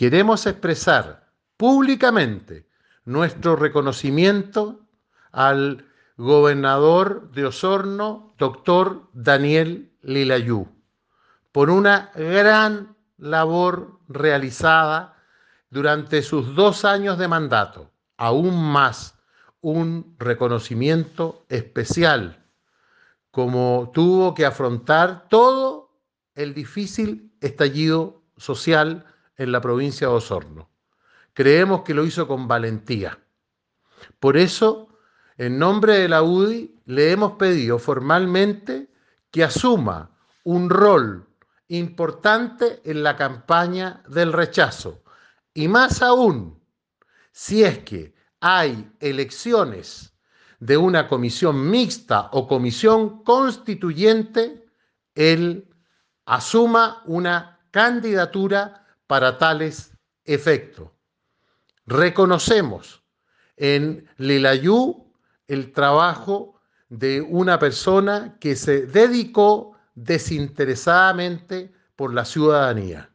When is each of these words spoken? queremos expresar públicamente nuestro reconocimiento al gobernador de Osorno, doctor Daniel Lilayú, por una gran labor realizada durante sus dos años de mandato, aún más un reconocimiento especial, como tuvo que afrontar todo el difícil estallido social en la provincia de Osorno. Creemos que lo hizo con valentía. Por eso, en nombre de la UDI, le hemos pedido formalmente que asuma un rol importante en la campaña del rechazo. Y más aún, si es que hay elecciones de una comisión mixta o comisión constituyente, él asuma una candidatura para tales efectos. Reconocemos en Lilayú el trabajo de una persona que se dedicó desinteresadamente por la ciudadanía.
queremos 0.00 0.46
expresar 0.46 1.28
públicamente 1.58 2.66
nuestro 3.04 3.54
reconocimiento 3.54 4.80
al 5.30 5.84
gobernador 6.16 7.30
de 7.32 7.44
Osorno, 7.44 8.34
doctor 8.38 9.10
Daniel 9.12 9.92
Lilayú, 10.00 10.68
por 11.52 11.68
una 11.68 12.12
gran 12.14 12.96
labor 13.18 14.00
realizada 14.08 15.18
durante 15.68 16.22
sus 16.22 16.54
dos 16.54 16.86
años 16.86 17.18
de 17.18 17.28
mandato, 17.28 17.90
aún 18.16 18.72
más 18.72 19.18
un 19.60 20.16
reconocimiento 20.18 21.44
especial, 21.50 22.42
como 23.30 23.90
tuvo 23.92 24.32
que 24.32 24.46
afrontar 24.46 25.28
todo 25.28 25.90
el 26.34 26.54
difícil 26.54 27.34
estallido 27.42 28.22
social 28.38 29.04
en 29.40 29.52
la 29.52 29.62
provincia 29.62 30.06
de 30.06 30.12
Osorno. 30.12 30.70
Creemos 31.32 31.80
que 31.80 31.94
lo 31.94 32.04
hizo 32.04 32.28
con 32.28 32.46
valentía. 32.46 33.18
Por 34.18 34.36
eso, 34.36 34.88
en 35.38 35.58
nombre 35.58 35.94
de 35.96 36.10
la 36.10 36.22
UDI, 36.22 36.78
le 36.84 37.10
hemos 37.10 37.32
pedido 37.32 37.78
formalmente 37.78 38.90
que 39.30 39.42
asuma 39.42 40.14
un 40.44 40.68
rol 40.68 41.26
importante 41.68 42.82
en 42.84 43.02
la 43.02 43.16
campaña 43.16 44.02
del 44.08 44.34
rechazo. 44.34 45.02
Y 45.54 45.68
más 45.68 46.02
aún, 46.02 46.62
si 47.32 47.64
es 47.64 47.78
que 47.78 48.14
hay 48.40 48.92
elecciones 49.00 50.12
de 50.58 50.76
una 50.76 51.08
comisión 51.08 51.70
mixta 51.70 52.28
o 52.32 52.46
comisión 52.46 53.24
constituyente, 53.24 54.66
él 55.14 55.66
asuma 56.26 57.02
una 57.06 57.58
candidatura 57.70 58.80
para 59.10 59.38
tales 59.38 59.90
efectos. 60.24 60.88
Reconocemos 61.84 63.02
en 63.56 64.08
Lilayú 64.18 65.12
el 65.48 65.72
trabajo 65.72 66.60
de 66.90 67.20
una 67.20 67.58
persona 67.58 68.36
que 68.38 68.54
se 68.54 68.86
dedicó 68.86 69.76
desinteresadamente 69.96 71.72
por 71.96 72.14
la 72.14 72.24
ciudadanía. 72.24 73.09